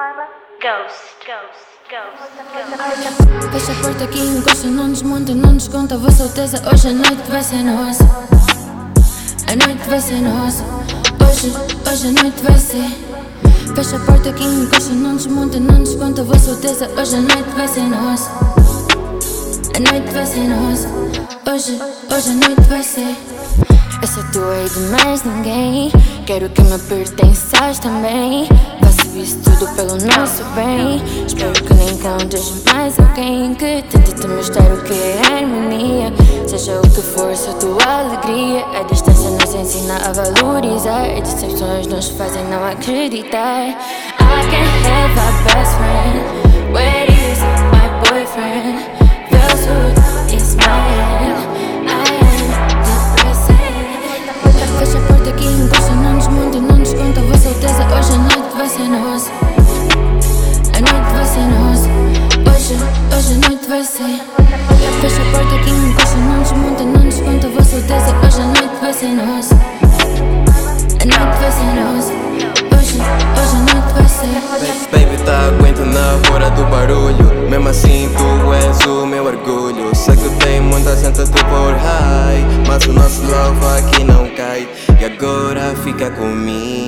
Ghost, 0.00 1.04
ghost, 1.26 1.68
ghost, 1.90 2.16
Fecha 3.52 3.72
a 3.72 3.82
porta 3.82 4.04
aqui, 4.04 4.18
encosta, 4.18 4.66
não 4.66 4.88
desmonta, 4.88 5.34
não 5.34 5.54
desconta. 5.54 5.98
Vou 5.98 6.10
certeza, 6.10 6.56
hoje 6.72 6.88
a 6.88 6.92
noite 6.92 7.30
vai 7.30 7.42
ser 7.42 7.62
nossa. 7.62 8.04
A 9.46 9.66
noite 9.66 9.90
vai 9.90 10.00
ser 10.00 10.22
nossa. 10.22 10.64
Hoje, 11.22 11.52
hoje 11.86 12.08
a 12.08 12.22
noite 12.22 12.42
vai 12.42 12.58
ser. 12.58 12.88
Fecha 13.74 13.96
a 13.96 14.00
porta 14.00 14.30
aqui, 14.30 14.42
encosta, 14.42 14.94
não 14.94 15.16
desmonta, 15.16 15.60
não 15.60 15.82
desconta. 15.82 16.22
Vou 16.22 16.38
certeza, 16.38 16.88
hoje 16.98 17.16
a 17.16 17.20
noite 17.20 17.50
vai 17.54 17.68
ser 17.68 17.82
nossa. 17.82 18.30
A 19.76 19.92
noite 19.92 20.14
vai 20.14 20.24
ser 20.24 20.48
nossa. 20.48 20.88
Hoje, 21.52 21.78
hoje 22.10 22.30
a 22.30 22.34
noite 22.46 22.62
vai 22.70 22.82
ser. 22.82 23.16
Eu 24.00 24.08
sou 24.08 24.24
tua 24.32 24.62
e 24.64 24.70
de 24.70 24.80
mais 24.92 25.24
ninguém. 25.24 25.92
Quero 26.24 26.48
que 26.48 26.62
me 26.62 26.78
pertenças 26.78 27.78
também. 27.80 28.48
Faço 29.10 29.18
isso 29.18 29.38
tudo 29.42 29.66
pelo 29.74 29.96
nosso 29.96 30.44
bem. 30.54 31.02
Espero 31.26 31.52
que 31.52 31.74
nem 31.74 31.90
encontres 31.90 32.62
mais 32.64 32.98
alguém 32.98 33.54
que 33.54 33.82
tente 33.82 34.14
te 34.14 34.26
mostrar 34.28 34.72
o 34.72 34.82
que 34.84 34.92
é 34.92 35.20
harmonia. 35.36 36.12
Seja 36.46 36.78
o 36.78 36.82
que 36.82 37.02
for, 37.02 37.34
sou 37.36 37.54
tua 37.54 37.84
alegria. 37.84 38.64
A 38.78 38.82
distância 38.84 39.30
nos 39.30 39.52
ensina 39.52 39.96
a 39.96 40.12
valorizar. 40.12 41.08
E 41.08 41.22
decepções 41.22 41.86
nos 41.88 42.08
fazem 42.10 42.44
não 42.44 42.64
acreditar. 42.64 43.68
I 43.68 44.46
can't 44.48 44.86
have 44.86 45.18
a 45.18 45.44
best 45.44 45.74
friend. 45.76 46.72
Where 46.72 47.06
is 47.10 47.40
my 47.72 48.10
boyfriend? 48.10 48.89
A 63.72 63.84
ser. 63.84 64.20
Fecha 65.00 65.22
a 65.22 65.30
porta 65.30 65.54
aqui, 65.54 65.70
encosta, 65.70 66.16
não 66.16 66.42
desmonta, 66.42 66.82
não 66.82 67.08
desconta. 67.08 67.48
Vou 67.48 67.62
certeza, 67.62 68.16
hoje 68.24 68.40
a 68.40 68.46
noite 68.46 68.80
vai 68.80 68.92
ser 68.92 69.08
nossa. 69.10 69.54
A 69.54 71.04
noite 71.04 71.38
vai 71.38 71.52
ser 71.52 71.72
nossa. 71.78 72.12
Hoje, 72.76 72.98
hoje 73.38 73.56
a 73.56 73.74
noite 73.74 73.94
vai 73.94 74.08
ser. 74.08 74.90
Baby, 74.90 75.22
tá 75.24 75.46
aguento 75.46 75.84
na 75.84 76.32
hora 76.32 76.50
do 76.50 76.64
barulho. 76.64 77.48
Mesmo 77.48 77.68
assim, 77.68 78.10
tu 78.16 78.52
és 78.52 78.80
o 78.86 79.06
meu 79.06 79.24
orgulho. 79.24 79.94
Sei 79.94 80.16
que 80.16 80.28
tem 80.44 80.60
muita 80.60 80.96
gente 80.96 81.20
a 81.20 81.24
te 81.24 81.40
high. 81.40 82.44
Mas 82.66 82.84
o 82.86 82.92
nosso 82.92 83.22
love 83.22 83.78
aqui 83.78 84.02
não 84.02 84.28
cai. 84.34 84.68
E 85.00 85.04
agora 85.04 85.76
fica 85.84 86.10
comigo. 86.10 86.79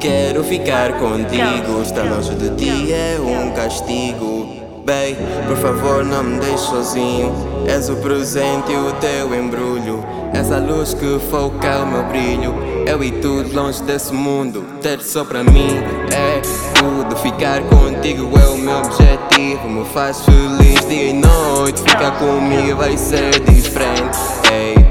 Quero 0.00 0.44
ficar 0.44 0.92
contigo. 0.98 1.82
Estar 1.82 2.04
longe 2.04 2.34
de 2.34 2.50
ti 2.50 2.92
é 2.92 3.18
um 3.20 3.50
castigo. 3.52 4.66
Bem, 4.84 5.16
por 5.48 5.56
favor 5.56 6.04
não 6.04 6.22
me 6.22 6.38
deixes 6.38 6.60
sozinho. 6.60 7.32
És 7.66 7.88
o 7.88 7.96
presente 7.96 8.70
e 8.70 8.76
o 8.76 8.92
teu 9.00 9.34
embrulho. 9.34 10.04
És 10.32 10.52
a 10.52 10.58
luz 10.58 10.94
que 10.94 11.18
foca 11.28 11.78
o 11.78 11.86
meu 11.86 12.04
brilho. 12.04 12.54
Eu 12.86 13.02
e 13.02 13.10
tu 13.10 13.44
longe 13.52 13.82
desse 13.82 14.12
mundo. 14.12 14.64
Ter 14.80 15.00
só 15.00 15.24
pra 15.24 15.42
mim 15.42 15.78
é 16.12 16.40
tudo. 16.78 17.16
Ficar 17.16 17.62
contigo 17.62 18.30
é 18.38 18.46
o 18.46 18.56
meu 18.56 18.76
objetivo. 18.78 19.68
Me 19.68 19.84
faz 19.86 20.20
feliz 20.20 20.86
dia 20.88 21.10
e 21.10 21.12
noite. 21.12 21.82
Ficar 21.82 22.12
comigo 22.20 22.76
vai 22.76 22.96
ser 22.96 23.40
diferente. 23.40 24.18
Ei, 24.52 24.85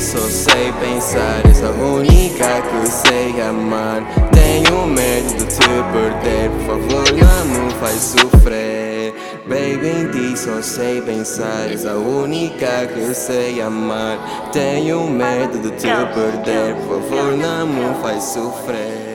Só 0.00 0.18
sei 0.18 0.72
pensar. 0.80 1.40
És 1.48 1.62
a 1.62 1.70
única 1.70 2.62
que 2.62 2.86
sei 2.86 3.40
amar. 3.40 4.02
Tenho 4.32 4.86
medo 4.86 5.36
de 5.36 5.44
te 5.46 5.58
perder. 5.92 6.50
Por 6.50 6.66
favor, 6.66 7.12
não 7.12 7.44
me 7.46 7.72
faz 7.74 8.14
sofrer. 8.18 9.14
Baby, 9.46 9.88
em 9.88 10.10
ti 10.10 10.38
só 10.38 10.60
sei 10.62 11.00
pensar. 11.00 11.70
És 11.70 11.86
a 11.86 11.94
única 11.94 12.86
que 12.86 13.14
sei 13.14 13.60
amar. 13.60 14.50
Tenho 14.52 15.08
medo 15.08 15.58
de 15.58 15.70
te 15.70 15.88
perder. 15.88 16.74
Por 16.86 17.00
favor, 17.02 17.36
não 17.36 17.66
me 17.66 18.02
faz 18.02 18.22
sofrer 18.24 19.13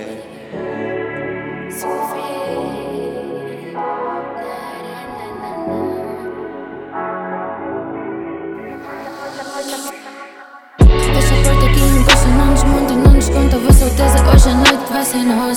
A 15.20 15.22
noite 15.22 15.52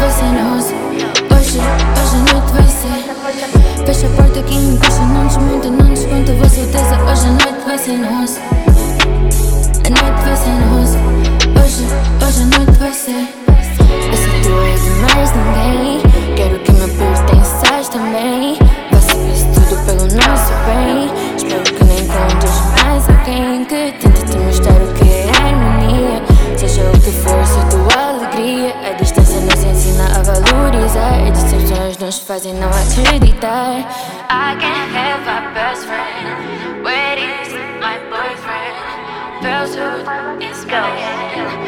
vai 0.00 0.10
ser 0.10 0.32
nossa. 0.42 0.72
Hoje, 1.34 1.58
hoje 1.58 2.14
a 2.14 2.20
noite 2.32 2.50
vai 2.54 2.66
ser. 2.66 2.98
Fecha 3.84 4.06
a 4.06 4.10
porta 4.10 4.40
aqui, 4.40 4.54
encosta, 4.54 5.02
não 5.02 5.26
desmonta, 5.26 5.68
não 5.70 5.92
desconta. 5.92 6.32
Vou 6.32 6.48
certeza, 6.48 6.98
hoje 7.02 7.26
a 7.26 7.30
noite 7.30 7.64
vai 7.66 7.78
ser 7.78 7.98
nossa. 7.98 8.40
A 9.84 9.90
noite 9.90 10.22
vai 10.24 10.36
ser 10.36 10.56
nossa. 10.64 10.98
Hoje, 11.62 11.84
hoje 12.26 12.40
a 12.40 12.46
noite 12.56 12.78
vai 12.78 12.92
ser. 12.94 13.28
Eu 14.10 14.16
sou 14.16 14.32
tua 14.44 14.64
e 14.66 14.78
de 14.78 14.90
mais 15.02 15.30
ninguém. 15.36 16.00
Quero 16.36 16.58
que 16.60 16.72
me 16.72 16.88
pertenças 16.88 17.88
também. 17.90 18.56
Faço 18.90 19.18
isso 19.28 19.46
tudo 19.52 19.76
pelo 19.84 20.04
nosso 20.04 20.52
bem. 20.64 21.12
Espero 21.36 21.64
que 21.64 21.84
nem 21.84 21.98
encontres 22.00 22.56
mais 22.82 23.06
alguém 23.10 23.64
que 23.66 23.92
te 23.92 24.17
decepções 32.18 32.22
nos 32.22 32.22
fazem 32.22 32.54
não 32.54 32.68
acreditar. 32.68 33.78
I 34.30 34.56
can't 34.58 34.92
have 34.94 35.28
a 35.28 35.50
best 35.54 35.86
friend. 35.86 36.82
Where 36.82 37.18
is 37.18 37.52
my 37.80 37.98
boyfriend? 38.10 38.76
Feels 39.42 39.76
good, 39.76 40.42
it's 40.42 40.64
my 40.64 40.90
hand. 40.90 41.58
I 41.62 41.67